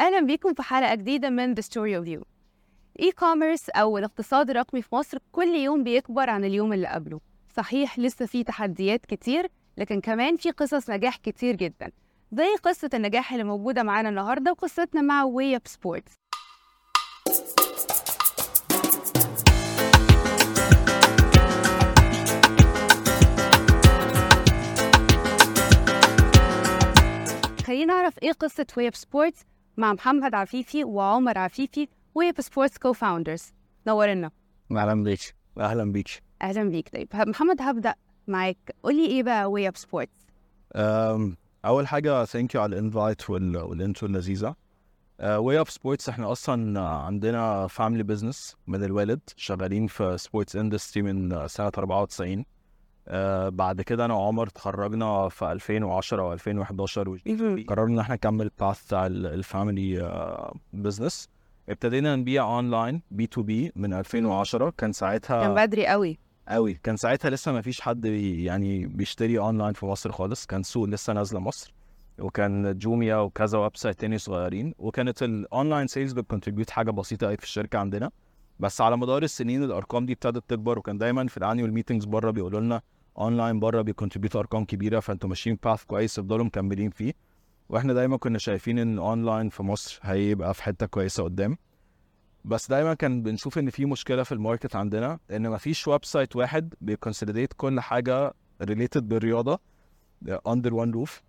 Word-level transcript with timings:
أهلا 0.00 0.20
بيكم 0.20 0.54
في 0.54 0.62
حلقة 0.62 0.94
جديدة 0.94 1.30
من 1.30 1.54
The 1.54 1.58
Story 1.64 2.02
of 2.04 2.08
You. 2.18 2.24
E-commerce 3.00 3.70
أو 3.70 3.98
الاقتصاد 3.98 4.50
الرقمي 4.50 4.82
في 4.82 4.94
مصر 4.94 5.18
كل 5.32 5.48
يوم 5.54 5.84
بيكبر 5.84 6.30
عن 6.30 6.44
اليوم 6.44 6.72
اللي 6.72 6.86
قبله. 6.88 7.20
صحيح 7.56 7.98
لسه 7.98 8.26
في 8.26 8.44
تحديات 8.44 9.06
كتير 9.06 9.50
لكن 9.76 10.00
كمان 10.00 10.36
في 10.36 10.50
قصص 10.50 10.90
نجاح 10.90 11.16
كتير 11.16 11.56
جدا. 11.56 11.90
زي 12.32 12.54
قصة 12.62 12.90
النجاح 12.94 13.32
اللي 13.32 13.44
موجودة 13.44 13.82
معانا 13.82 14.08
النهاردة 14.08 14.50
وقصتنا 14.50 15.00
مع 15.02 15.22
WayUp 15.24 15.62
Sports 15.64 16.12
خلينا 27.66 27.94
نعرف 27.94 28.18
إيه 28.22 28.32
قصة 28.32 28.66
WayUp 28.76 28.94
Sports 28.94 29.44
مع 29.78 29.92
محمد 29.92 30.34
عفيفي 30.34 30.84
وعمر 30.84 31.38
عفيفي 31.38 31.88
WayUp 32.14 32.40
Sports 32.40 32.78
co-founders 32.78 33.52
نورنا. 33.86 34.30
أهلا 34.70 35.02
بيك. 35.02 35.34
أهلا 35.58 35.92
بيك. 35.92 36.22
أهلا 36.42 36.64
بيك. 36.64 36.88
طيب 36.88 37.08
محمد 37.14 37.62
هبدأ 37.62 37.94
معاك. 38.28 38.76
قولي 38.82 39.06
إيه 39.06 39.22
بقى 39.22 39.50
WayUp 39.50 39.76
Sports؟ 39.76 40.26
أول 41.64 41.86
حاجة 41.86 42.24
thank 42.24 42.54
you 42.54 42.62
على 42.62 42.78
ال 42.78 42.85
invite 42.85 43.30
وال 43.30 43.52
intro 43.52 44.08
اللذيذة. 44.08 44.54
WayUp 45.22 45.70
Sports 45.70 46.08
إحنا 46.08 46.32
أصلا 46.32 46.80
عندنا 46.80 47.66
family 47.66 48.02
business 48.02 48.56
من 48.66 48.84
الوالد 48.84 49.20
شغالين 49.36 49.86
في 49.86 50.18
sports 50.18 50.56
industry 50.56 51.02
من 51.02 51.48
سنة 51.48 51.72
94 51.78 52.44
أه، 53.08 53.48
بعد 53.48 53.82
كده 53.82 54.04
أنا 54.04 54.14
وعمر 54.14 54.46
اتخرجنا 54.46 55.28
في 55.28 55.52
2010 55.52 56.22
أو 56.22 56.32
2011 56.32 57.18
قررنا 57.68 57.94
ان 57.94 57.98
إحنا 57.98 58.14
نكمل 58.14 58.44
ال 58.44 58.52
path 58.52 58.84
بتاع 58.86 59.06
ال 59.06 59.21
family 59.21 60.10
business 60.72 61.28
ابتدينا 61.68 62.16
نبيع 62.16 62.44
online 62.44 63.02
B2B 63.10 63.72
من 63.76 63.92
2010 63.94 64.70
كان 64.78 64.92
ساعتها 64.92 65.42
كان 65.42 65.54
بدري 65.66 65.86
قوي. 65.86 66.18
قوي. 66.48 66.74
كان 66.74 66.96
ساعتها 66.96 67.30
لسه 67.30 67.52
ما 67.52 67.62
فيش 67.62 67.80
حد 67.80 68.04
يعني 68.04 68.86
بيشتري 68.86 69.38
اونلاين 69.38 69.72
في 69.72 69.86
مصر 69.86 70.12
خالص. 70.12 70.46
كان 70.46 70.62
سوق 70.62 70.88
لسه 70.88 71.12
نازلة 71.12 71.40
مصر. 71.40 71.74
وكان 72.18 72.78
جوميا 72.78 73.16
وكذا 73.16 73.58
website 73.58 74.00
تاني 74.00 74.18
صغيرين. 74.18 74.74
وكانت 74.78 75.22
ال 75.22 75.31
online 75.31 75.86
sales 75.86 76.12
بت 76.12 76.22
contribute 76.22 76.70
حاجة 76.70 76.90
بسيطة 76.90 77.26
قوي 77.26 77.36
في 77.36 77.44
الشركة 77.44 77.78
عندنا. 77.78 78.10
بس 78.60 78.80
على 78.80 78.96
مدار 78.96 79.22
السنين 79.22 79.64
الأرقام 79.64 80.06
دي 80.06 80.12
ابتدت 80.12 80.44
تكبر. 80.48 80.78
وكان 80.78 80.98
دايما 80.98 81.26
في 81.26 81.36
ال 81.36 81.41
annual 81.41 81.72
meetings 81.72 82.04
بره 82.04 82.30
بيقولوا 82.30 82.60
لنا 82.60 82.80
اونلاين 83.18 83.60
بره 83.60 83.82
بي 83.82 83.91
contribute 83.91 84.36
أرقام 84.36 84.64
كبيرة 84.64 85.00
فأنتوا 85.00 85.28
ماشيين 85.28 85.58
path 85.64 85.84
كويس 85.84 86.18
افضلوا 86.18 86.44
مكملين 86.44 86.90
فيه. 86.90 87.12
وإحنا 87.68 87.92
دايما 87.92 88.16
كنا 88.16 88.38
شايفين 88.38 88.78
إن 88.78 88.98
اونلاين 88.98 89.48
في 89.48 89.62
مصر 89.62 90.00
هيبقى 90.02 90.54
في 90.54 90.62
حتة 90.62 90.86
كويسة 90.86 91.24
قدام. 91.24 91.56
بس 92.44 92.68
دايما 92.68 92.94
كان 92.94 93.22
بنشوف 93.22 93.58
إن 93.58 93.70
في 93.70 93.84
مشكلة 93.84 94.22
في 94.22 94.32
ال 94.32 94.38
market 94.38 94.76
عندنا 94.76 95.18
إن 95.30 95.50
مفيش 95.50 95.88
website 95.88 96.36
واحد 96.36 96.74
بي 96.80 96.91
consolidate 96.91 97.52
كل 97.56 97.80
حاجة 97.80 98.34
related 98.62 99.08
بالرياضة 99.08 99.60
under 100.46 100.74
one 100.74 100.90
roof 100.90 101.22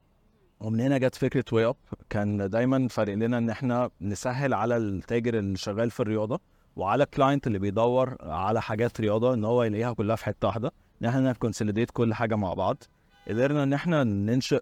ومن 0.60 0.80
هنا 0.80 0.98
جت 0.98 1.16
فكرة 1.16 1.46
WayUp 1.52 1.76
كان 2.10 2.50
دايما 2.50 2.88
فارق 2.88 3.14
لنا 3.14 3.38
إن 3.38 3.50
إحنا 3.50 3.90
نسهل 4.02 4.54
على 4.54 4.78
التاجر 4.78 5.38
اللي 5.40 5.58
شغال 5.58 5.92
في 5.92 6.00
الرياضة 6.00 6.40
وعلى 6.76 7.04
ال 7.04 7.10
client 7.10 7.48
اللي 7.48 7.60
بيدور 7.60 8.16
على 8.22 8.62
حاجات 8.62 9.02
رياضة 9.02 9.34
إن 9.34 9.46
هو 9.46 9.64
يلاقيها 9.64 9.94
كلها 9.94 10.16
في 10.16 10.26
حتة 10.26 10.48
واحدة. 10.48 10.72
إن 11.02 11.08
إحنا 11.08 11.32
ن 11.32 11.37
consolidate 11.37 11.92
كل 11.92 12.14
حاجة 12.14 12.36
مع 12.36 12.54
بعض. 12.54 12.84
قدرنا 13.28 13.64
إن 13.64 13.74
إحنا 13.74 14.04
ننشئ 14.04 14.62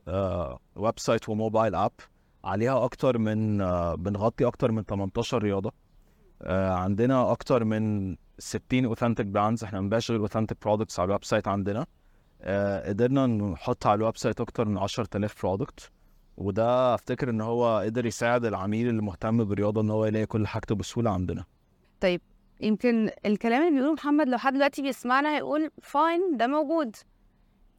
website 0.75 1.00
و 1.00 1.30
mobile 1.30 1.75
app 1.75 1.91
عليها 2.44 2.85
أكتر 2.85 3.17
من 3.17 3.61
آه، 3.61 3.95
بنغطي 3.95 4.45
أكتر 4.47 4.71
من 4.71 4.83
18 4.83 5.44
رياضة. 5.44 5.71
آه، 6.41 6.73
عندنا 6.73 7.31
أكتر 7.31 7.63
من 7.63 8.16
60 8.39 8.85
authentic 8.86 9.25
brands 9.27 9.63
إحنا 9.63 9.81
بنبيعش 9.81 10.11
غير 10.11 10.19
authentic 10.19 10.58
products 10.63 11.00
على 10.99 11.07
ال 11.08 11.23
website 11.23 11.47
عندنا. 11.47 11.85
آه، 12.41 12.89
قدرنا 12.89 13.25
نحط 13.28 13.88
على 13.88 13.97
ال 13.97 14.18
website 14.18 14.41
أكتر 14.41 14.67
من 14.67 14.78
10000 14.78 15.41
product 15.41 15.91
وده 16.38 16.95
أفتكر 16.95 17.29
إن 17.29 17.41
هو 17.41 17.79
قدر 17.85 18.06
يساعد 18.06 18.45
العميل 18.45 18.89
اللي 18.89 19.01
مهتم 19.01 19.44
بالرياضة 19.44 19.81
إن 19.81 19.89
هو 19.89 20.06
يلاقي 20.06 20.25
كل 20.25 20.47
حاجته 20.47 20.75
بسهولة 20.75 21.12
عندنا. 21.12 21.44
طيب 22.01 22.22
يمكن 22.59 23.09
الكلام 23.25 23.62
اللي 23.62 23.72
بيقوله 23.75 23.94
محمد 23.94 24.29
لو 24.29 24.38
حد 24.38 24.53
دلوقتي 24.53 24.81
بيسمعنا 24.81 25.35
هيقول 25.38 25.72
fine 25.81 26.38
ده 26.38 26.47
موجود. 26.47 26.95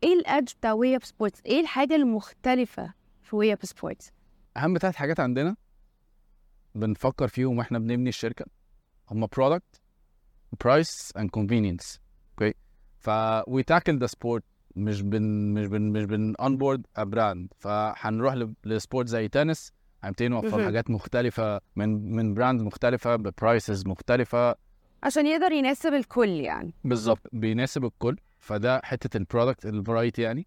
إيه 0.03 0.12
ال 0.15 0.22
edge 0.22 0.53
بتاع 0.61 0.72
WayUp 0.72 1.05
Sports؟ 1.05 1.41
إيه 1.47 1.61
الحاجة 1.61 1.94
المختلفة 1.94 2.93
في 3.22 3.37
WayUp 3.37 3.65
Sports؟ 3.65 4.12
أهم 4.56 4.78
ثلاث 4.78 4.97
حاجات 4.97 5.21
عندنا 5.21 5.56
بنفكر 6.75 7.28
فيهم 7.28 7.59
وإحنا 7.59 7.78
بنبني 7.78 8.09
الشركة. 8.09 8.44
هم 9.11 9.27
product, 9.27 9.81
price 10.65 11.12
and 11.16 11.31
convenience 11.31 12.00
okay 12.31 12.55
ف 12.99 13.10
we 13.49 13.62
tackle 13.62 13.99
the 13.99 14.06
sport 14.06 14.44
مش 14.77 15.03
بن 15.03 15.22
مش 15.55 15.66
بن 15.66 15.83
مش 15.83 16.05
بن 16.05 16.34
onboard 16.41 16.87
a 16.97 17.05
brand 17.05 17.49
فهنروح 17.59 18.34
ل 18.65 18.72
sport 18.72 19.09
زي 19.09 19.28
تنس. 19.28 19.72
هنبتدي 20.05 20.28
ن 20.28 20.34
offer. 20.34 20.65
حاجات 20.65 20.91
مختلفة 20.91 21.60
من 21.77 22.16
من 22.16 22.34
brand 22.34 22.62
مختلفة 22.62 23.16
ب 23.16 23.27
prices 23.27 23.87
مختلفة. 23.87 24.55
عشان 25.03 25.26
يقدر 25.26 25.53
يناسب 25.53 25.94
الكل 25.94 26.28
يعني. 26.28 26.75
بالظبط 26.84 27.20
بيناسب 27.32 27.84
الكل. 27.84 28.16
فده 28.38 28.81
حتة 28.84 29.16
ال 29.16 29.23
product 29.23 29.66
ال 29.66 29.74
variety 29.74 30.22
يعني. 30.22 30.47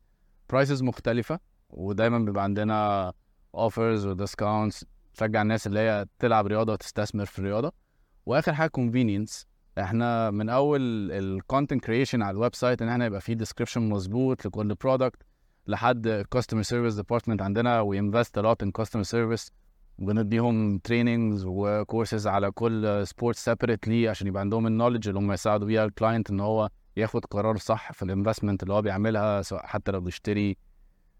prices 0.49 0.83
مختلفة 0.83 1.39
ودايما 1.69 2.19
بيبقى 2.19 2.43
عندنا 2.43 3.13
offers 3.55 4.05
و 4.05 4.13
discounts 4.13 4.85
تشجع 5.13 5.41
الناس 5.41 5.67
اللي 5.67 5.79
هي 5.79 6.05
تلعب 6.19 6.47
رياضة 6.47 6.73
وتستثمر 6.73 7.25
في 7.25 7.39
الرياضة. 7.39 7.71
وآخر 8.25 8.53
حاجة 8.53 8.69
convenience 8.69 9.45
إحنا 9.79 10.31
من 10.31 10.49
أول 10.49 11.11
ال 11.11 11.20
content 11.20 11.83
creation 11.85 12.21
على 12.21 12.31
ال 12.31 12.55
website 12.55 12.81
إن 12.81 12.89
إحنا 12.89 13.05
يبقى 13.05 13.21
فيه 13.21 13.33
description 13.33 13.81
مظبوط 13.89 14.45
لكل 14.45 14.75
product 14.75 15.21
لحد 15.67 16.25
customer 16.31 16.61
service 16.61 16.95
department 16.95 17.41
عندنا. 17.41 17.81
we 17.81 17.99
invest 17.99 18.39
a 18.39 18.45
lot 18.45 18.63
in 18.63 18.71
customer 18.71 19.03
service 19.03 19.51
وبنديهم 20.01 20.77
trainings 20.77 21.45
و 21.47 21.57
courses 21.57 22.27
على 22.27 22.51
كل 22.51 23.07
sport 23.07 23.35
separately 23.35 24.07
عشان 24.09 24.27
يبقى 24.27 24.41
عندهم 24.41 24.67
ال 24.67 24.71
knowledge 24.71 25.07
اللي 25.07 25.19
هم 25.19 25.31
يساعدوا 25.31 25.67
بيها 25.67 25.85
ال 25.85 25.92
client 25.92 26.29
إن 26.29 26.39
هو 26.39 26.69
ياخد 26.97 27.25
قرار 27.25 27.57
صح 27.57 27.91
في 27.91 28.03
ال 28.03 28.09
investment 28.09 28.63
اللي 28.63 28.73
هو 28.73 28.81
بيعملها 28.81 29.41
سواء 29.41 29.65
حتى 29.65 29.91
لو 29.91 30.01
بيشتري 30.01 30.57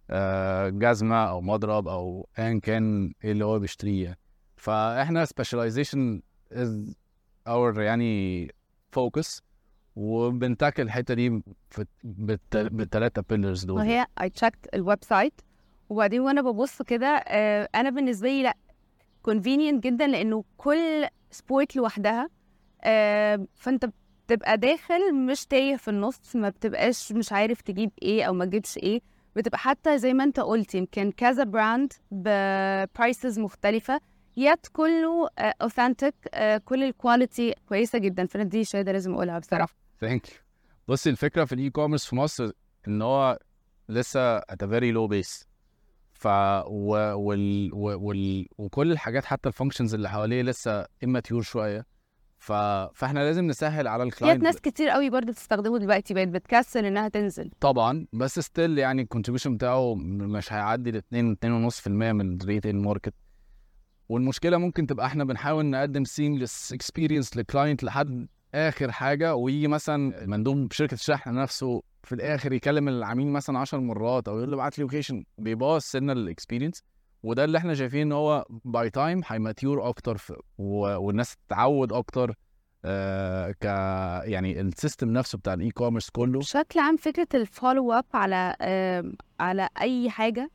آه، 0.09 0.69
جزمة 0.69 1.15
أو 1.29 1.41
مضرب 1.41 1.87
أو 1.87 2.27
ايا 2.39 2.59
كان 2.59 3.13
إيه 3.23 3.31
اللي 3.31 3.45
هو 3.45 3.59
بيشتريه. 3.59 4.17
فإحنا 4.55 5.25
specialization 5.25 6.21
is 6.51 6.95
our 7.47 7.81
يعني 7.81 8.47
focus 8.91 9.43
وبن 9.95 10.25
tackle 10.25 10.83
الحتة 10.83 11.13
دي 11.13 11.43
بالتلاتة 12.03 13.23
pillars 13.29 13.63
دول 13.65 13.77
وهي 13.77 14.05
I 14.21 14.29
checked 14.29 14.75
ال 14.75 15.03
website 15.03 15.41
وبعدين 15.89 16.21
وأنا 16.21 16.41
ببص 16.41 16.81
كده 16.81 17.07
آه، 17.07 17.69
أنا 17.75 17.89
بالنسبة 17.89 18.27
لي 18.27 18.43
لأ 18.43 18.57
convenient 19.21 19.83
جدا 19.83 20.07
لأنه 20.07 20.43
كل 20.57 21.07
sport 21.31 21.75
لوحدها 21.75 22.29
آه، 22.83 23.45
فأنت 23.55 23.89
بتبقى 24.25 24.57
داخل 24.57 25.15
مش 25.15 25.45
تايه 25.45 25.75
في 25.75 25.87
النص 25.87 26.35
ما 26.35 26.49
بتبقاش 26.49 27.11
مش 27.11 27.31
عارف 27.31 27.61
تجيب 27.61 27.91
إيه 28.01 28.23
أو 28.23 28.33
ما 28.33 28.45
تجيبش 28.45 28.77
إيه. 28.77 29.01
بتبقى 29.35 29.57
حتى 29.57 29.97
زي 29.97 30.13
ما 30.13 30.23
أنت 30.23 30.39
قلت 30.39 30.75
يمكن 30.75 31.11
كذا 31.11 31.43
brand 31.43 31.93
ب 32.11 32.30
prices 32.30 33.39
مختلفة 33.39 34.01
yet 34.37 34.67
كله 34.73 35.29
authentic 35.39 36.15
كل 36.65 36.83
ال 36.83 36.92
quality 36.92 37.55
كويسة 37.69 37.99
جدا. 37.99 38.25
فأنا 38.25 38.43
دي 38.43 38.63
شهاده 38.63 38.91
لازم 38.91 39.13
أقولها 39.13 39.39
بصراحة. 39.39 39.73
thank 39.99 40.29
you 40.29 40.35
بصي 40.87 41.09
الفكرة 41.09 41.45
في 41.45 41.55
ال 41.55 41.69
e-commerce 41.69 42.05
في 42.05 42.15
مصر 42.15 42.51
إن 42.87 43.01
هو 43.01 43.39
لسه 43.89 44.39
at 44.39 44.55
a 44.63 44.67
very 44.67 44.93
low 44.95 45.07
base. 45.11 45.45
ف 46.21 46.27
و... 46.67 46.89
وال... 47.15 47.73
و... 47.73 48.07
وال... 48.07 48.47
وكل 48.57 48.91
الحاجات 48.91 49.25
حتى 49.25 49.49
ال 49.49 49.54
functions 49.54 49.93
اللي 49.93 50.09
حواليه 50.09 50.41
لسه 50.41 50.83
immature 50.83 51.41
شوية. 51.41 51.85
ف... 52.39 52.51
فإحنا 52.95 53.19
لازم 53.19 53.47
نسهل 53.47 53.87
على 53.87 54.03
ال 54.03 54.09
client 54.09 54.43
ناس 54.43 54.61
كتير 54.61 54.89
قوي 54.89 55.09
برضه 55.09 55.31
بتستخدمه 55.31 55.79
دلوقتي 55.79 56.13
بقت 56.13 56.27
بتكسل 56.27 56.85
إنها 56.85 57.07
تنزل. 57.09 57.51
طبعا 57.59 58.05
بس 58.13 58.39
still 58.39 58.77
يعني 58.77 59.01
ال 59.01 59.06
contribution 59.06 59.55
بتاعه 59.55 59.95
مش 59.95 60.53
هيعدي 60.53 60.89
ال 60.89 60.95
2 60.95 61.35
2.5% 61.69 61.87
من 61.87 62.41
ال 62.41 62.46
retail 62.46 62.75
market 62.77 63.13
والمشكلة 64.09 64.57
ممكن 64.57 64.87
تبقى 64.87 65.05
إحنا 65.05 65.23
بنحاول 65.23 65.65
نقدم 65.65 66.03
seamless 66.03 66.73
experience 66.73 67.37
لل 67.37 67.49
client 67.49 67.83
لحد 67.83 68.27
آخر 68.55 68.91
حاجة 68.91 69.35
ويجي 69.35 69.67
مثلا 69.67 70.25
مندوب 70.25 70.71
شركة 70.73 70.93
الشحن 70.93 71.33
نفسه 71.33 71.83
في 72.03 72.15
الآخر 72.15 72.53
يكلم 72.53 72.87
العميل 72.87 73.27
مثلا 73.27 73.59
10 73.59 73.79
مرات 73.79 74.27
أو 74.27 74.37
يقول 74.37 74.49
له 74.51 74.55
ابعت 74.55 74.77
لي 74.77 74.81
location 74.83 75.23
بيبوظ 75.37 75.81
سنة 75.81 76.13
ال 76.13 76.20
experience 76.20 76.83
وده 77.23 77.43
اللي 77.43 77.57
إحنا 77.57 77.73
شايفين 77.73 78.01
إن 78.01 78.11
هو 78.11 78.45
by 78.49 78.89
time 78.89 79.21
هي 79.27 79.43
mature 79.43 79.89
أكتر. 79.89 80.17
والناس 80.57 81.35
تتعود 81.47 81.93
أكتر 81.93 82.33
آه 82.85 83.51
ك 83.51 83.65
يعني 84.29 84.61
ال 84.61 84.68
system 84.68 85.09
نفسه 85.09 85.37
بتاع 85.37 85.53
ال 85.53 85.71
e-commerce 85.71 86.09
كله 86.09 86.39
بشكل 86.39 86.79
عام 86.79 86.97
فكرة 86.97 87.27
ال 87.33 87.42
follow 87.42 87.91
up 87.93 88.05
على 88.13 88.55
آم، 88.61 89.13
على 89.39 89.69
أي 89.81 90.09
حاجة 90.09 90.51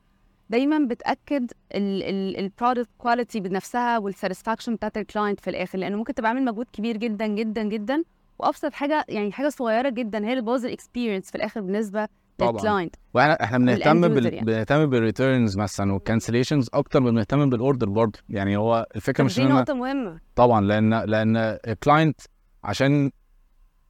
دايما 0.51 0.79
بتأكد 0.91 1.51
ال 1.75 1.89
product 1.89 2.89
quality 2.99 3.41
بنفسها 3.41 3.99
وال 3.99 4.10
satisfaction 4.10 4.75
بتاعت 4.75 4.97
ال 4.97 5.03
client 5.03 5.41
في 5.41 5.51
الآخر 5.51 5.79
لأنه 5.79 5.97
ممكن 5.97 6.15
تبقى 6.15 6.29
عامل 6.31 6.45
مجهود 6.45 6.67
كبير 6.73 6.97
جدا 6.97 7.27
جدا 7.27 7.63
جدا 7.63 8.03
وأبسط 8.39 8.73
حاجة 8.73 9.05
يعني 9.09 9.33
حاجة 9.33 9.49
صغيرة 9.49 9.89
جدا 9.89 10.27
هي 10.27 10.31
اللي 10.33 10.43
بوظ 10.43 10.65
ال 10.65 10.71
experience 10.71 11.31
في 11.31 11.35
الآخر 11.35 11.61
بالنسبة 11.61 12.09
طبعاً. 12.39 12.53
لل 12.53 12.64
client 12.64 12.97
وإحنا 13.15 13.45
إحنا 13.45 13.59
بنهتم 13.59 14.09
بال... 14.09 14.35
يعني. 14.35 14.47
بنهتم 14.47 14.87
بال 14.87 15.02
returns 15.02 15.57
مثلا 15.59 15.93
وال 15.93 16.03
cancellations 16.03 16.69
أكتر 16.75 17.01
من 17.01 17.11
بنهتم 17.11 17.51
بال 17.51 17.62
order 17.62 17.89
برضه 17.89 18.19
يعني 18.29 18.57
هو 18.57 18.87
الفكرة 18.97 19.25
مش 19.25 19.37
دي 19.41 19.45
نقطة 19.45 19.75
مهمة 19.75 20.21
طبعا 20.37 20.61
لأن 20.61 20.95
لأن 20.95 21.37
ال 21.37 21.49
client 21.49 22.21
عشان 22.65 23.11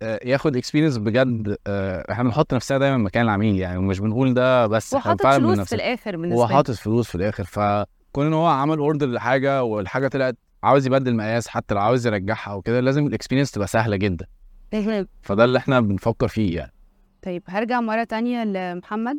آه، 0.03 0.21
ياخد 0.25 0.57
experience 0.57 0.99
بجد 0.99 1.57
آه، 1.67 2.05
إحنا 2.13 2.25
بنحط 2.25 2.55
نفسنا 2.55 2.79
دايما 2.79 2.97
مكان 2.97 3.25
العميل 3.25 3.57
يعني 3.57 3.79
ومش 3.79 4.01
بنقول 4.01 4.35
ده 4.35 4.67
بس 4.67 4.95
هو 4.95 5.01
حاطط 5.01 5.27
فلوس 5.27 5.61
في. 5.61 5.75
الآخر 5.75 6.17
بالنسبة 6.17 6.43
هو. 6.43 6.49
حاطط 6.49 6.71
فلوس 6.71 7.09
في 7.09 7.15
الآخر 7.15 7.45
فكون 7.45 8.27
إن 8.27 8.33
هو 8.33 8.47
عمل 8.47 8.79
order 8.79 9.07
لحاجة 9.07 9.63
والحاجة 9.65 10.09
طلعت 10.09 10.37
عاوز 10.63 10.87
يبدل 10.87 11.15
مقاس 11.17 11.49
حتى 11.49 11.75
لو 11.75 11.81
عاوز 11.81 12.07
يرجعها 12.07 12.55
وكده 12.55 12.81
لازم 12.81 13.07
ال 13.07 13.11
experience 13.11 13.51
تبقى 13.51 13.67
سهلة 13.67 13.97
جدا. 13.97 14.27
فده 15.23 15.45
اللي 15.45 15.59
إحنا 15.59 15.81
بنفكر 15.81 16.29
فيه 16.29 16.57
يعني. 16.57 16.73
طيب 17.23 17.43
هرجع 17.49 17.81
مرة 17.81 18.05
تانية 18.05 18.45
لمحمد. 18.45 19.19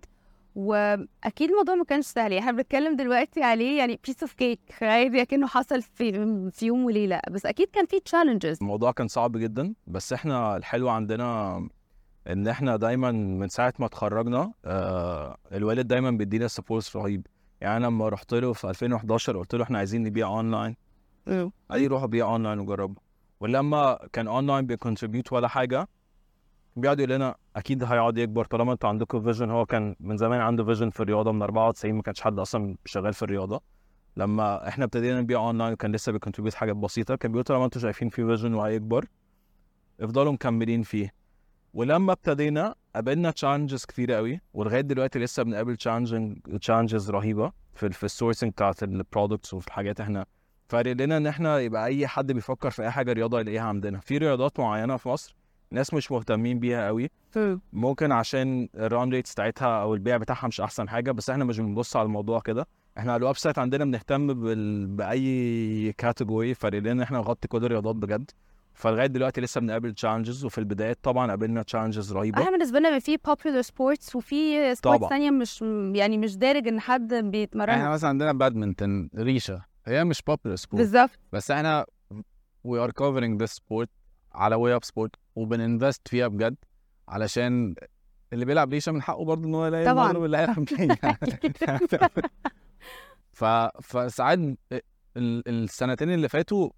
وأكيد 0.55 1.49
الموضوع 1.49 1.75
ما 1.75 1.83
كانش 1.83 2.05
سهل 2.05 2.31
يعني 2.31 2.39
إحنا 2.39 2.51
بنتكلم 2.51 2.95
دلوقتي 2.95 3.43
عليه 3.43 3.77
يعني 3.77 3.99
piece 4.05 4.21
of 4.23 4.33
cake 4.33 4.59
عادي 4.81 5.25
كأنه 5.25 5.47
حصل 5.47 5.81
في 5.81 6.11
في 6.51 6.65
يوم 6.65 6.85
وليلة. 6.85 7.19
بس 7.31 7.45
أكيد 7.45 7.67
كان 7.73 7.85
في 7.85 7.99
challenges 7.99 8.57
الموضوع 8.61 8.91
كان 8.91 9.07
صعب 9.07 9.37
جدا 9.37 9.73
بس 9.87 10.13
إحنا 10.13 10.57
الحلو 10.57 10.89
عندنا 10.89 11.57
إن 12.27 12.47
إحنا 12.47 12.75
دايما 12.75 13.11
من 13.11 13.47
ساعة 13.47 13.73
ما 13.79 13.85
اتخرجنا 13.85 14.51
آه 14.65 15.37
الوالد 15.51 15.87
دايما 15.87 16.11
بيدينا 16.11 16.47
support 16.47 16.95
رهيب. 16.95 17.27
يعني 17.61 17.77
أنا 17.77 17.85
لما 17.85 18.09
رحت 18.09 18.33
له 18.33 18.53
في 18.53 18.69
2011 18.69 19.37
قلت 19.37 19.55
له 19.55 19.63
إحنا 19.63 19.77
عايزين 19.77 20.03
نبيع 20.03 20.27
اونلاين 20.27 20.75
قال 21.71 21.81
لي 21.81 21.87
روح 21.87 22.05
بيع 22.05 22.25
اونلاين 22.25 22.59
وجربه 22.59 23.01
ولما 23.39 23.99
كان 24.13 24.27
online 24.27 24.65
بي 24.65 24.76
contribute 24.76 25.33
ولا 25.33 25.47
حاجة 25.47 25.87
بيقعد 26.75 26.99
يقول 26.99 27.11
لنا 27.11 27.35
أكيد 27.55 27.83
هيقعد 27.83 28.17
يكبر. 28.17 28.45
طالما 28.45 28.73
أنتوا 28.73 28.89
عندكم 28.89 29.21
vision 29.21 29.49
هو 29.51 29.65
كان 29.65 29.95
من 29.99 30.17
زمان 30.17 30.41
عنده 30.41 30.63
vision 30.63 30.89
في 30.89 30.99
الرياضة 30.99 31.31
من 31.31 31.41
94 31.41 31.95
ما 31.95 32.01
كانش 32.01 32.21
حد 32.21 32.39
أصلا 32.39 32.75
شغال 32.85 33.13
في 33.13 33.23
الرياضة. 33.23 33.61
لما 34.17 34.67
إحنا 34.67 34.85
ابتدينا 34.85 35.21
نبيع 35.21 35.39
اونلاين 35.39 35.73
وكان 35.73 35.91
لسه 35.91 36.11
بي 36.11 36.18
contribute 36.18 36.53
حاجات 36.53 36.75
بسيطة. 36.75 37.15
كان 37.15 37.31
بيقول 37.31 37.43
طالما 37.43 37.65
أنتوا 37.65 37.81
شايفين 37.81 38.09
في 38.09 38.25
vision 38.25 38.53
وهيكبر 38.53 39.05
افضلوا 40.01 40.31
مكملين 40.31 40.83
فيه. 40.83 41.13
ولما 41.73 42.13
ابتدينا 42.13 42.75
قابلنا 42.95 43.31
challenges 43.31 43.85
كتير 43.85 44.11
قوي. 44.11 44.41
ولغاية 44.53 44.81
دلوقتي 44.81 45.19
لسه 45.19 45.43
بنقابل 45.43 45.75
challenges 46.59 47.09
رهيبة 47.11 47.51
في 47.73 47.89
في 47.89 48.03
ال 48.03 48.08
sourcing 48.08 48.51
بتاعت 48.51 48.83
ال 48.83 48.91
products 48.91 49.53
وفي 49.53 49.67
الحاجات 49.67 49.99
إحنا 50.01 50.25
فارق 50.67 50.91
لنا 50.91 51.17
إن 51.17 51.27
إحنا 51.27 51.59
يبقى 51.59 51.85
أي 51.85 52.07
حد 52.07 52.31
بيفكر 52.31 52.69
في 52.69 52.81
أي 52.83 52.91
حاجة 52.91 53.13
رياضة 53.13 53.39
يلاقيها 53.39 53.61
عندنا. 53.61 53.99
في 53.99 54.17
رياضات 54.17 54.59
معينة 54.59 54.97
في 54.97 55.09
مصر 55.09 55.35
ناس 55.71 55.93
مش 55.93 56.11
مهتمين 56.11 56.59
بيها 56.59 56.87
قوي. 56.87 57.09
ممكن 57.73 58.11
عشان 58.11 58.69
ال 58.75 58.84
run 58.84 59.09
rates 59.09 59.33
بتاعتها 59.33 59.81
أو 59.81 59.93
البيع 59.93 60.17
بتاعها 60.17 60.47
مش 60.47 60.61
أحسن 60.61 60.89
حاجة 60.89 61.11
بس 61.11 61.29
إحنا 61.29 61.45
مش 61.45 61.59
بنبص 61.59 61.95
على 61.95 62.05
الموضوع 62.05 62.39
كده. 62.39 62.67
إحنا 62.97 63.13
على 63.13 63.19
ال 63.19 63.37
website 63.37 63.59
عندنا 63.59 63.85
بنهتم 63.85 64.33
بال... 64.33 64.87
بأي 64.87 65.93
category 65.97 66.53
فارق 66.53 66.79
لنا 66.79 66.91
إن 66.91 67.01
إحنا 67.01 67.17
نغطي 67.17 67.47
كل 67.47 67.65
الرياضات 67.65 67.95
بجد. 67.95 68.31
فلغاية 68.73 69.07
دلوقتي 69.07 69.41
لسه 69.41 69.61
بنقابل 69.61 69.93
challenges 69.93 70.45
وفي 70.45 70.57
البدايات 70.57 70.99
طبعا 71.03 71.27
قابلنا 71.27 71.63
challenges 71.63 72.13
رهيبة. 72.13 72.39
إحنا 72.39 72.51
بالنسبة 72.51 72.79
لنا 72.79 72.99
في 72.99 73.17
popular 73.17 73.65
sports 73.65 74.15
وفي 74.15 74.75
sports. 74.75 75.09
تانية 75.09 75.31
مش 75.31 75.61
يعني 75.95 76.17
مش 76.17 76.37
دارج 76.37 76.67
إن 76.67 76.79
حد 76.79 77.13
إحنا 77.13 77.29
بيتمرن 77.29 77.89
مثلا 77.89 78.09
عندنا 78.09 78.33
بادمنتون 78.33 79.09
ريشة. 79.15 79.61
هي 79.87 80.03
مش 80.03 80.21
popular 80.21 80.55
sport 80.55 80.81
بالظبط. 80.83 81.09
بس 81.33 81.51
إحنا 81.51 81.85
we 82.67 82.87
are 82.87 82.91
covering 83.01 83.37
this 83.45 83.51
sport 83.55 83.87
على 84.33 84.55
WayUp 84.55 84.83
Sports 84.83 85.11
وبن 85.35 85.59
invest 85.59 86.07
فيها 86.07 86.27
بجد 86.27 86.55
علشان 87.07 87.75
اللي 88.33 88.45
بيلعب 88.45 88.71
ريشه 88.73 88.91
من 88.91 89.01
حقه 89.01 89.25
برضه 89.25 89.47
إن 89.47 89.55
هو 89.55 89.65
يلاقي 89.65 89.85
طبعاً. 89.85 90.11
اللي 90.11 90.37
هيلعب 90.37 90.65
ف 93.33 93.43
فساعات 93.83 94.39
ال- 94.39 95.47
السنتين 95.47 96.11
اللي 96.11 96.29
فاتوا 96.29 96.69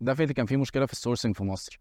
دفعتي 0.00 0.34
كان 0.34 0.46
في 0.46 0.56
مشكلة 0.56 0.86
في 0.86 0.92
ال 0.92 0.97
sourcing 0.97 1.36
في 1.36 1.44
مصر. 1.44 1.80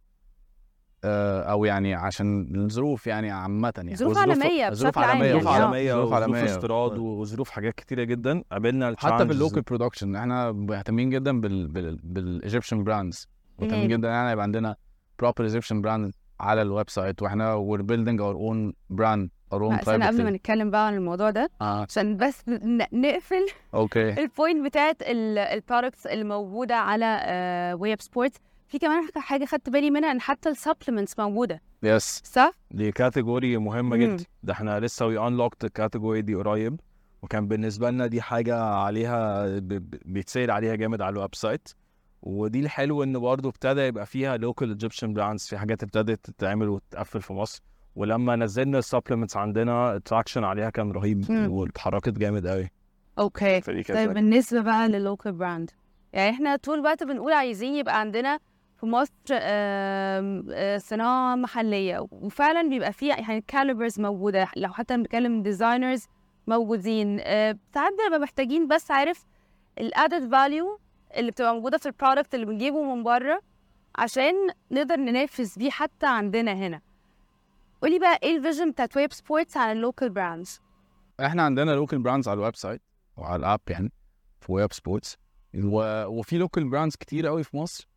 أو 1.51 1.65
يعني 1.65 1.94
عشان 1.94 2.51
الظروف 2.56 3.07
يعني 3.07 3.31
عامة 3.31 3.74
يعني. 3.77 3.95
ظروف 3.95 4.18
عالمية 4.18 4.69
ظروف 4.69 4.92
بشكل 5.00 5.01
عام 5.01 5.09
عالميه 5.21 5.31
ظروف 5.31 5.45
يعني. 5.45 5.57
آه. 5.57 5.62
عالمية 5.63 5.94
ظروف 5.94 6.06
وظروف 6.06 6.21
عالمية. 6.24 6.45
استيراد 6.45 6.98
وظروف 6.98 7.50
حاجات 7.50 7.74
كتيرة 7.75 8.04
جدا. 8.04 8.44
قابلنا 8.51 8.95
حتى 8.98 8.98
في 9.00 9.07
ال 9.17 9.19
challenges 9.19 9.31
ال 9.31 9.36
local 9.36 9.61
production 9.61 10.15
إحنا 10.15 10.51
مهتمين 10.51 11.09
جدا 11.09 11.42
بال 11.42 11.68
بال 11.68 12.00
بال 12.03 12.19
Egyptian 12.19 12.83
brands 12.83 13.27
مهتمين. 13.59 13.88
جدا 13.88 14.07
يعني 14.07 14.31
يبقى 14.31 14.44
عندنا 14.44 14.75
proper 15.19 15.44
Egyptian 15.44 15.81
brand 15.81 16.13
على 16.39 16.62
ال 16.61 16.89
website 16.89 17.21
وإحنا 17.21 17.56
building 17.77 18.19
our 18.21 18.38
own 18.38 18.74
brand 18.98 19.27
our 19.54 19.59
own 19.62 19.71
لا، 19.71 19.80
استنى 19.81 20.06
قبل 20.07 20.24
ما. 20.24 20.30
نتكلم 20.30 20.71
بقى 20.71 20.88
عن 20.88 20.95
الموضوع 20.95 21.30
ده 21.30 21.50
آه. 21.62 21.81
عشان 21.89 22.18
بس 22.18 22.44
نقفل. 22.94 23.45
okay 23.73 24.09
ال 24.23 24.30
point 24.30 24.65
بتاعت 24.65 24.98
ال 25.01 25.13
products 25.13 26.07
اللي 26.07 26.24
موجودة 26.24 26.75
على 26.75 27.21
WayUp 27.79 28.01
Sports 28.01 28.38
في 28.67 28.79
كمان 28.79 29.07
حاجة 29.15 29.45
خدت 29.45 29.69
بالي 29.69 29.91
منها 29.91 30.11
إن 30.11 30.21
حتى 30.21 30.49
ال 30.49 30.55
supplements 30.55 31.19
موجودة. 31.19 31.61
yes 31.83 32.21
صح؟ 32.25 32.51
دي 32.71 32.91
category 32.91 33.57
مهمة 33.57 33.95
مم. 33.97 34.03
جدا. 34.03 34.23
ده 34.43 34.53
إحنا 34.53 34.79
لسه 34.79 35.05
we 35.05 35.27
unlocked 35.27 35.65
ال 35.65 35.72
category 35.72 36.21
دي 36.21 36.35
قريب. 36.35 36.79
وكان 37.21 37.47
بالنسبة 37.47 37.89
لنا 37.89 38.07
دي 38.07 38.21
حاجة 38.21 38.63
عليها 38.63 39.45
بيتسأل 40.05 40.51
عليها 40.51 40.75
جامد 40.75 41.01
على 41.01 41.13
ال 41.13 41.35
website 41.35 41.69
ودي 42.21 42.59
الحلو 42.59 43.03
إن 43.03 43.19
برضه 43.19 43.49
ابتدى 43.49 43.81
يبقى 43.81 44.05
فيها 44.05 44.37
local 44.38 44.69
Egyptian 44.69 45.13
brands 45.13 45.45
في 45.45 45.57
حاجات 45.57 45.83
ابتدت 45.83 46.25
تتعمل 46.29 46.69
وتتقفل 46.69 47.21
في 47.21 47.33
مصر. 47.33 47.61
ولما 47.95 48.35
نزلنا 48.35 48.77
ال 48.79 48.84
supplements 48.84 49.38
عندنا 49.37 49.95
ال 49.95 50.01
traction 50.01 50.44
عليها 50.43 50.69
كان 50.69 50.91
رهيب. 50.91 51.25
واتحركت 51.29 52.09
جامد 52.09 52.47
قوي 52.47 52.69
okay. 53.19 53.61
طيب 53.61 54.13
بالنسبة 54.13 54.61
بقى 54.61 54.89
لل 54.89 55.01
local 55.01 55.31
brand 55.31 55.71
يعني 56.13 56.29
إحنا 56.29 56.55
طول 56.55 56.79
الوقت 56.79 57.03
بنقول 57.03 57.33
عايزين 57.33 57.75
يبقى 57.75 57.99
عندنا 57.99 58.39
في 58.79 58.85
مصر 58.85 59.12
آم، 59.31 60.47
صناعة 60.77 61.35
محلية. 61.35 62.07
وفعلا 62.12 62.69
بيبقى 62.69 62.94
في 62.94 63.07
يعني 63.07 63.41
calibers 63.41 63.99
موجودة. 64.00 64.47
لو 64.57 64.74
حتى 64.74 64.97
بنتكلم 64.97 65.44
designers 65.44 66.05
موجودين. 66.47 67.18
ساعات 67.74 67.94
بنبقى 68.03 68.19
محتاجين 68.19 68.68
بس 68.68 68.91
عارف 68.91 69.25
ال 69.77 69.86
added 69.86 70.31
value 70.31 70.79
اللي 71.18 71.31
بتبقى 71.31 71.53
موجودة 71.53 71.77
في 71.77 71.85
ال 71.85 71.92
product 71.92 72.35
اللي 72.35 72.45
بنجيبه 72.45 72.95
من 72.95 73.03
بره 73.03 73.41
عشان 73.95 74.33
نقدر 74.71 74.95
ننافس 74.95 75.57
بيه 75.57 75.69
حتى 75.69 76.06
عندنا 76.07 76.54
هنا. 76.54 76.81
قولي 77.81 77.99
بقى 77.99 78.19
إيه 78.23 78.37
ال 78.37 78.42
vision 78.42 78.71
بتاعت 78.71 78.97
WayUp 78.97 79.13
Sports 79.13 79.57
على 79.57 79.71
ال 79.71 79.78
local 79.78 80.09
brands 80.09 80.61
إحنا 81.25 81.44
عندنا 81.44 81.71
local 81.71 81.99
brands 81.99 82.27
على 82.28 82.37
ال 82.37 82.56
website 82.56 82.81
وعلى 83.18 83.35
ال 83.35 83.42
app 83.42 83.59
يعني 83.69 83.92
في 84.42 84.51
WayUp 84.51 84.73
Sports. 84.73 85.18
وفي 86.07 86.37
local 86.37 86.69
brands 86.69 86.95
كتير 86.95 87.28
قوي 87.28 87.44
في 87.44 87.57
مصر. 87.57 87.87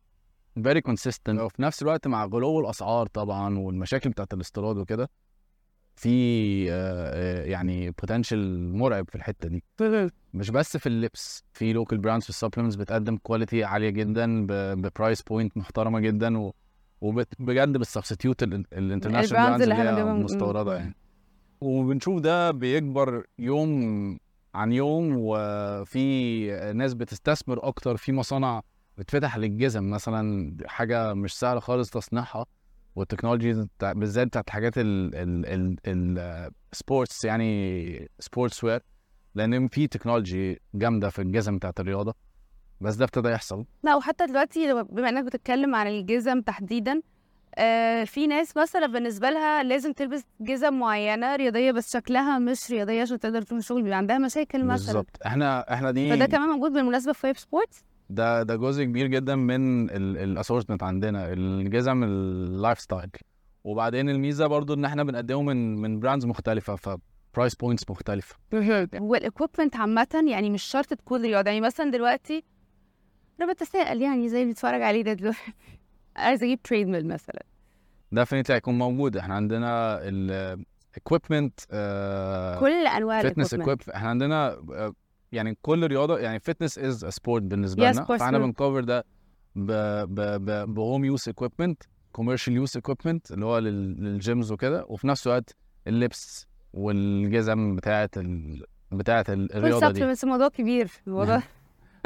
very 0.63 0.81
consistent 0.81 1.39
وفي 1.39 1.61
نفس 1.61 1.81
الوقت 1.81 2.07
مع 2.07 2.25
غلو 2.25 2.59
الأسعار 2.59 3.07
طبعا 3.07 3.59
والمشاكل 3.59 4.09
بتاعت 4.09 4.33
الاستيراد 4.33 4.77
وكده 4.77 5.09
في 5.95 6.71
آه، 6.71 6.73
آه، 6.73 7.45
يعني 7.45 7.91
potential 7.91 8.73
مرعب 8.77 9.09
في 9.09 9.15
الحتة 9.15 9.49
دي. 9.49 9.63
مش 10.33 10.49
بس 10.49 10.77
في 10.77 10.87
اللبس 10.87 11.43
في 11.53 11.73
local 11.73 11.97
brands 11.97 12.23
في 12.23 12.29
ال 12.29 12.33
supplements 12.33 12.75
بتقدم 12.75 13.17
quality 13.17 13.63
عالية 13.63 13.89
جدا 13.89 14.45
ب 14.75 14.83
price 14.83 15.21
point 15.21 15.57
محترمة 15.57 15.99
جدا 15.99 16.37
و 16.37 16.53
وبجد 17.01 17.77
بت 17.77 17.88
substitute 17.88 18.43
ال 18.43 18.50
international 18.50 19.43
brands 19.43 19.61
اللي 19.61 19.73
إحنا 19.75 20.13
مستوردة 20.13 20.75
يعني. 20.75 20.95
وبنشوف 21.61 22.19
ده 22.19 22.51
بيكبر 22.51 23.25
يوم 23.39 24.19
عن 24.55 24.71
يوم 24.71 25.15
وفي 25.17 26.47
ناس 26.75 26.93
بتستثمر 26.93 27.67
أكتر 27.67 27.97
في 27.97 28.11
مصانع 28.11 28.61
بتفتح 29.01 29.37
للجزم 29.37 29.89
مثلا 29.89 30.55
حاجة 30.65 31.13
مش 31.13 31.33
سهلة 31.39 31.59
خالص 31.59 31.89
تصنيعها 31.89 32.45
وال 32.95 33.07
technology 33.07 33.67
بالذات 33.81 34.27
بتاعت 34.27 34.47
الحاجات 34.47 34.73
ال 36.73 36.80
sports 36.80 37.25
يعني 37.25 38.09
sportswear 38.19 38.81
لأن 39.35 39.67
في 39.67 39.87
technology 39.87 40.61
جامدة 40.73 41.09
في 41.09 41.21
الجزم 41.21 41.57
بتاعت 41.57 41.79
الرياضة 41.79 42.13
بس 42.81 42.95
ده 42.95 43.05
ابتدى 43.05 43.29
يحصل. 43.29 43.65
لا 43.83 43.95
وحتى 43.95 44.25
دلوقتي 44.25 44.67
لو- 44.67 44.83
بما 44.83 45.09
إنك 45.09 45.23
بتتكلم 45.23 45.75
عن 45.75 45.87
الجزم 45.87 46.41
تحديدا 46.41 47.01
آه 47.55 48.03
في 48.03 48.27
ناس 48.27 48.57
مثلا 48.57 48.87
بالنسبة 48.87 49.29
لها 49.29 49.63
لازم 49.63 49.93
تلبس 49.93 50.23
جزم 50.39 50.73
معينة 50.79 51.35
رياضية 51.35 51.71
بس 51.71 51.93
شكلها 51.93 52.39
مش 52.39 52.71
رياضية 52.71 53.01
عشان 53.01 53.19
تقدر 53.19 53.41
تروح 53.41 53.57
الشغل 53.57 53.81
بيبقى 53.83 53.97
عندها 53.97 54.17
مشاكل 54.17 54.63
مثلا. 54.65 54.85
بالظبط. 54.93 55.17
إحنا 55.25 55.73
إحنا 55.73 55.91
دي 55.91 56.09
فده 56.09 56.25
كمان 56.25 56.49
موجود 56.49 56.71
بالمناسبة 56.71 57.13
في 57.13 57.27
WayUp 57.27 57.37
Sports 57.37 57.83
ده 58.11 58.43
ده 58.43 58.55
جزء 58.55 58.83
كبير 58.83 59.07
جدا 59.07 59.35
من 59.35 59.89
ال 59.89 59.98
assortment 59.98 60.83
عندنا 60.83 61.33
الجزم 61.33 62.03
ال 62.03 62.79
lifestyle 62.79 63.09
وبعدين 63.63 64.09
الميزة 64.09 64.47
برضو 64.47 64.73
إن 64.73 64.85
إحنا 64.85 65.03
بنقدمه 65.03 65.41
من 65.41 65.75
من 65.75 65.99
brands 65.99 66.25
مختلفة 66.25 66.75
ف 66.75 66.97
price 67.35 67.55
points 67.55 67.89
مختلفة. 67.89 68.35
وال 68.99 69.13
equipment 69.13 69.75
عامة 69.75 70.23
يعني 70.27 70.49
مش 70.49 70.63
شرط 70.63 70.93
تكون 70.93 71.21
رياضة. 71.21 71.49
يعني 71.49 71.61
مثلا 71.61 71.91
دلوقتي 71.91 72.43
أنا 73.41 73.53
بتساءل 73.53 74.01
يعني 74.01 74.29
زي 74.29 74.37
اللي 74.37 74.47
بيتفرج 74.47 74.81
عليه 74.81 75.01
ده 75.03 75.13
دلوقتي؟ 75.13 75.53
عايز 76.15 76.43
أجيب 76.43 76.61
treadmill 76.61 77.07
مثلا. 77.07 77.43
definitely 78.11 78.55
هيكون 78.55 78.77
موجود. 78.77 79.17
إحنا 79.17 79.35
عندنا 79.35 79.99
ال 80.03 80.19
equipment 80.19 81.59
كل 82.59 82.87
أنواع 82.87 83.21
ال 83.21 83.24
equipment 83.24 83.53
equip 83.53 83.81
إحنا 83.95 84.09
عندنا 84.09 84.47
آه، 84.47 84.93
يعني 85.31 85.57
كل 85.61 85.87
رياضة 85.87 86.19
يعني 86.19 86.39
fitness 86.39 86.77
as 86.79 87.05
sport 87.05 87.43
بالنسبة 87.43 87.83
لنا. 87.91 88.03
فاحنا. 88.03 88.37
بن 88.37 88.50
cover 88.50 88.83
ده 88.83 89.05
ب 90.65 90.73
home 90.73 91.05
use 91.05 91.29
equipment 91.29 91.83
commercial 92.11 92.53
use 92.53 92.77
equipment 92.77 93.31
اللي 93.31 93.45
هو 93.45 93.57
لل- 93.57 94.03
لل 94.03 94.19
gyms 94.19 94.51
وكده 94.51 94.85
وفي 94.87 95.07
نفس 95.07 95.27
الوقت 95.27 95.55
اللبس 95.87 96.47
والجزم 96.73 97.75
بتاعه 97.75 98.09
ال... 98.17 98.63
بتاعه 98.91 99.25
الرياضة 99.29 99.91
دي. 99.91 99.99
supplements 100.15 100.23
الموضوع 100.23 100.47
كبير 100.47 100.91
الموضوع 101.07 101.41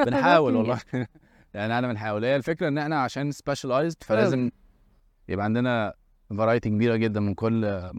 بنحاول. 0.05 0.55
والله. 0.55 0.79
يعني 1.53 1.77
أنا 1.79 1.87
بنحاول. 1.87 2.25
هي 2.25 2.35
الفكرة 2.35 2.67
إن 2.67 2.77
إحنا 2.77 3.03
عشان 3.03 3.31
specialized 3.31 4.03
فلازم 4.03 4.51
يبقى 5.29 5.45
عندنا 5.45 5.93
variety 6.29 6.69
كبيرة 6.69 6.95
جدا 6.95 7.19
من 7.19 7.33
كل 7.33 7.91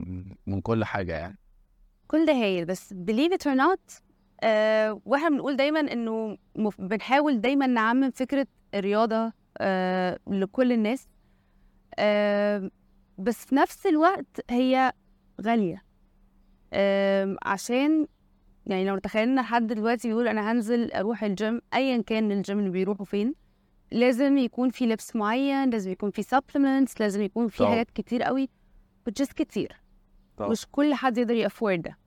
من 0.47 0.61
كل 0.61 0.85
حاجة 0.85 1.13
يعني. 1.13 1.39
كل 2.09 2.27
ده 2.27 2.33
هايل 2.33 2.65
بس 2.65 2.95
believe 2.95 3.33
it 3.39 3.43
or 3.51 3.57
not 3.57 4.01
آه 4.43 5.01
وإحنا 5.07 5.29
بنقول 5.29 5.57
دايما 5.57 5.81
إنه 5.81 6.39
مف- 6.57 6.81
بنحاول 6.81 7.41
دايما 7.41 7.67
نعمم 7.67 8.11
فكرة 8.11 8.47
الرياضة 8.75 9.33
آه 9.59 10.19
لكل 10.27 10.73
الناس 10.73 11.09
آه 11.99 12.71
بس 13.19 13.45
في 13.47 13.55
نفس 13.55 13.87
الوقت 13.87 14.41
هي 14.51 14.93
غالية 15.43 15.83
آه 16.73 17.37
عشان 17.43 18.07
يعني 18.67 18.85
لو 18.85 18.99
تخيلنا 18.99 19.43
حد 19.43 19.67
دلوقتي 19.67 20.09
بيقول 20.09 20.29
أنا 20.29 20.53
هنزل 20.53 20.93
أروح 20.93 21.25
الجيم 21.25 21.61
ايا 21.75 22.03
كان 22.03 22.33
الجيم 22.33 22.59
اللي 22.59 22.71
بيروحوا 22.71 23.05
فين 23.05 23.35
لازم 23.93 24.39
يكون 24.39 24.69
في 24.71 24.87
لبس 24.87 25.17
معين 25.17 25.71
لازم 25.71 25.91
يكون 25.91 26.11
في 26.11 26.23
supplements 26.23 26.95
لازم 27.01 27.23
يكون 27.23 27.49
في. 27.49 27.67
حاجات 27.67 27.91
كتير 27.91 28.23
قوي 28.23 28.49
just 29.21 29.33
كتير 29.35 29.77
طبعا. 30.37 30.51
مش 30.51 30.67
كل 30.73 30.95
حد 30.95 31.19
يقدر 31.19 31.35
ي 31.35 31.42
afford 31.42 31.83
ده 31.83 31.99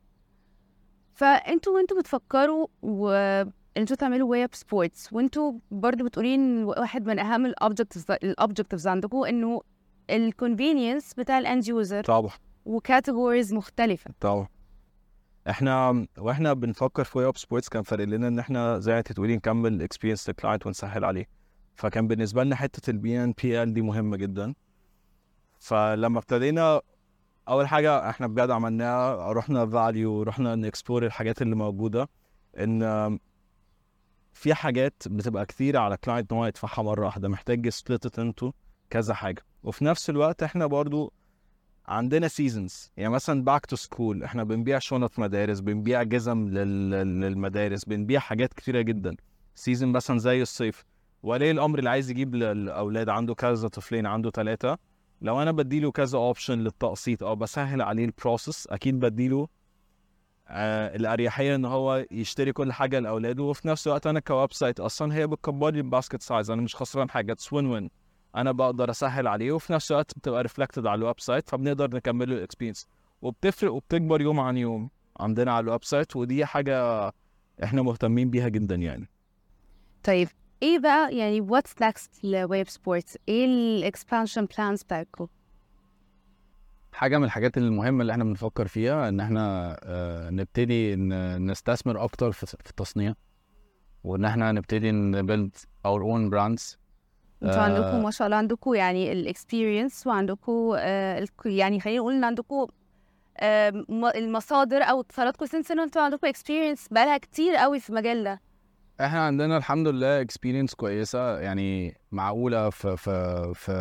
فانتوا 1.20 1.74
وانتوا 1.76 2.00
بتفكروا 2.00 2.68
وانتوا 2.82 3.96
تعملوا 3.98 4.30
WayUp 4.30 4.56
Sports 4.56 5.14
وانتوا 5.14 5.54
برضو 5.72 6.04
بتقولين 6.06 6.64
واحد 6.64 7.06
من 7.06 7.20
أهم 7.20 7.46
ال 7.46 7.52
objectives 7.52 8.12
ال 8.12 8.19
objectives 8.19 8.88
عندكم 8.88 9.24
إنه 9.24 9.62
ال 10.10 10.19
convenience 10.19 11.14
بتاع 11.14 11.40
ال 11.40 11.47
end 11.47 11.68
user 11.68 12.04
طبعا. 12.04 12.32
و 12.66 12.74
categories 12.74 13.54
مختلفة. 13.54 14.12
طبعا. 14.20 14.48
إحنا 15.50 16.06
وإحنا 16.18 16.54
بنفكر 16.54 17.04
في 17.04 17.18
WayUp 17.18 17.38
Sports 17.38 17.70
كان 17.70 17.84
فارق 17.84 18.06
لنا 18.06 18.28
إن 18.28 18.40
إحنا 18.40 18.80
زي 18.80 18.92
ما 18.92 18.98
أنت 18.98 19.12
تقولي 19.12 19.36
نكمل 19.36 19.82
experience 19.82 20.30
لل 20.30 20.39
client 20.39 20.68
ونسهل 20.68 21.06
عليه. 21.06 21.26
فكان 21.76 22.08
بالنسبة 22.08 22.44
لنا 22.44 22.56
حتة 22.56 22.90
ال 22.90 23.24
BNPL 23.24 23.74
دي 23.74 23.82
مهمة 23.82 24.18
جدا. 24.18 24.54
فلما 25.60 26.20
ابتدينا 26.20 26.82
أول 27.50 27.68
حاجة 27.68 28.10
إحنا 28.10 28.28
بجد 28.28 28.50
عملناها 28.50 29.32
رحنا 29.34 29.66
valU 29.66 30.24
رحنا 30.24 30.56
ن 30.56 30.62
explore 30.62 31.06
الحاجات 31.06 31.42
اللي 31.42 31.56
موجودة 31.56 32.10
إن 32.58 33.20
في 34.34 34.54
حاجات 34.54 35.04
بتبقى 35.08 35.46
كتير 35.46 35.78
على 35.78 35.98
client 35.98 36.32
إن 36.32 36.38
هو 36.38 36.46
يدفعها 36.46 36.84
مرة 36.84 37.06
واحدة 37.06 37.30
محتاج 37.30 37.70
split 37.70 38.20
into 38.20 38.52
كذا 38.90 39.14
حاجة. 39.14 39.42
وفي 39.64 39.86
نفس 39.86 40.10
الوقت 40.10 40.44
إحنا 40.44 40.66
برضو 40.66 41.14
عندنا 41.88 42.28
seasons 42.28 42.92
يعني 42.98 43.14
مثلا 43.14 43.44
back 43.44 43.66
to 43.66 43.76
school 43.76 44.24
إحنا 44.24 44.44
بنبيع 44.44 44.80
شنط 44.80 45.20
مدارس 45.20 45.60
بنبيع 45.60 46.04
جزم 46.04 46.48
لل... 46.50 46.90
للمدارس 47.22 47.86
بنبيع 47.86 48.20
حاجات 48.20 48.54
كتيرة 48.54 48.82
جدا. 48.82 49.16
season 49.56 49.92
مثلا 49.92 50.18
زي 50.20 50.42
الصيف 50.42 50.84
ولي 51.24 51.52
الأمر 51.52 51.80
اللي 51.80 51.90
عايز 51.90 52.10
يجيب 52.10 52.36
للأولاد 52.36 53.10
عنده 53.10 53.36
كذا 53.36 53.68
طفلين 53.68 54.06
عنده 54.06 54.30
ثلاثة 54.32 54.78
لو 55.22 55.42
أنا 55.42 55.52
بديله 55.52 55.92
كذا 55.92 56.18
option 56.18 56.60
للتقسيط 56.60 57.24
أو 57.24 57.36
بسهل 57.36 57.82
عليه 57.82 58.06
ال 58.06 58.13
process 58.14 58.68
أكيد 58.68 59.00
بديله 59.00 59.48
آه 60.48 60.96
الأريحية 60.96 61.56
إن 61.56 61.66
هو 61.66 62.06
يشتري 62.12 62.54
كل 62.54 62.74
حاجة 62.74 63.00
لأولاده 63.00 63.44
وفي 63.44 63.68
نفس 63.68 63.88
الوقت 63.88 64.08
أنا 64.08 64.20
ك 64.20 64.54
website 64.54 64.80
أصلا 64.80 65.16
هي 65.16 65.28
بتكبر 65.28 65.70
لي 65.72 65.78
ال 65.80 65.86
basket 65.86 66.22
size 66.22 66.52
أنا 66.52 66.62
مش 66.62 66.76
خسران 66.76 67.10
حاجة 67.10 67.32
it's 67.32 67.54
win 67.54 67.66
win 67.66 67.90
أنا 68.36 68.52
بقدر 68.52 68.90
أسهل 68.90 69.28
عليه 69.28 69.52
وفي 69.52 69.74
نفس 69.74 69.92
الوقت 69.92 70.18
بتبقى 70.18 70.42
reflected 70.44 70.88
على 70.88 71.00
ال 71.00 71.20
website 71.20 71.50
فبنقدر 71.50 71.96
نكمله 71.96 72.36
ال 72.36 72.41
experience 72.41 72.88
وبتفرق 73.22 73.74
وبتكبر 73.74 74.22
يوم 74.22 74.40
عن 74.40 74.58
يوم 74.58 74.90
عندنا 75.20 75.54
على 75.54 75.64
ال 75.64 75.84
website 75.84 76.16
ودي 76.16 76.46
حاجة 76.46 77.08
إحنا 77.64 77.82
مهتمين 77.82 78.30
بيها 78.30 78.48
جدا 78.48 78.76
يعني. 78.76 79.10
طيب 80.04 80.28
إيه 80.64 80.80
بقى 80.80 81.16
يعني 81.18 81.42
what's 81.42 81.82
next 81.82 82.24
ل 82.24 82.31
WayUp 82.31 82.68
Sports 82.70 83.18
إيه 83.28 83.46
ال 83.46 83.56
expansion 83.56 84.46
plans 84.46 84.84
بتاعتكم؟ 84.84 85.28
حاجة 86.94 87.18
من 87.18 87.24
الحاجات 87.24 87.58
المهمة 87.58 88.02
اللي 88.02 88.12
إحنا 88.14 88.24
بنفكر 88.24 88.68
فيها 88.68 89.10
ان 89.10 89.20
إحنا 89.20 89.76
آه، 89.84 90.30
نبتدي 90.30 90.96
نستثمر 91.40 92.04
أكتر 92.04 92.32
في 92.32 92.54
التصنيع 92.70 93.14
وإن 94.04 94.26
إحنا 94.26 94.52
نبتدي 94.52 94.92
ن 94.92 95.02
build 95.02 95.56
our 95.86 96.02
own 96.02 96.30
brands 96.30 96.80
أنتوا 97.44 97.56
آه. 97.58 97.62
عندكم 97.62 98.04
ما 98.04 98.12
شاء 98.12 98.26
الله 98.26 98.38
عندكم 98.38 98.74
يعني 98.74 99.12
ال 99.12 99.21
experience 99.21 100.08
وعندكم 100.08 100.74
آه 100.78 101.28
يعني 101.46 101.80
خلينا 101.80 102.00
نقول 102.00 102.14
إن 102.14 102.24
عندكم 102.24 102.68
آه 103.38 103.70
المصادر 104.16 104.82
أو 104.84 105.02
اتصالاتكم 105.02 105.46
since 105.46 105.72
إن 105.72 105.80
أنتوا 105.80 106.02
عندكم 106.02 106.28
experience 106.28 106.88
بقالها 106.92 107.18
كتير 107.18 107.56
قوي 107.56 107.80
في 107.80 107.90
المجال 107.90 108.24
ده 108.24 108.42
إحنا 109.02 109.26
عندنا 109.26 109.58
الحمد 109.58 109.88
لله 109.88 110.22
experience 110.22 110.74
كويسة 110.74 111.40
يعني 111.40 111.98
معقولة 112.12 112.70
في 112.70 112.98
في 112.98 113.52
في 113.56 113.74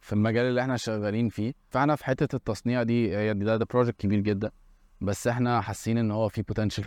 في 0.00 0.12
المجال 0.12 0.46
اللي 0.46 0.60
إحنا 0.60 0.76
شغالين 0.76 1.28
فيه. 1.28 1.52
فإحنا 1.70 1.96
في 1.96 2.04
حتة 2.04 2.36
التصنيع 2.36 2.82
دي 2.82 3.16
هي 3.16 3.34
ده 3.34 3.56
ده 3.56 3.66
project 3.70 4.00
كبير 4.00 4.20
جدا 4.20 4.50
بس 5.00 5.26
إحنا 5.26 5.60
حاسين 5.60 5.98
إن 5.98 6.10
هو 6.10 6.28
في 6.28 6.42
potential 6.42 6.84